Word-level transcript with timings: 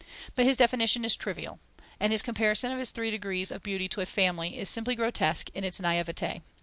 But 0.33 0.45
his 0.45 0.57
definition 0.57 1.05
is 1.05 1.15
trivial, 1.15 1.59
and 1.99 2.11
his 2.11 2.23
comparison 2.23 2.71
of 2.71 2.79
his 2.79 2.89
three 2.89 3.11
degrees 3.11 3.51
of 3.51 3.61
beauty 3.61 3.87
to 3.89 4.01
a 4.01 4.07
family 4.07 4.57
is 4.57 4.67
simply 4.67 4.95
grotesque 4.95 5.49
in 5.53 5.63
its 5.63 5.77
naïveté. 5.77 6.41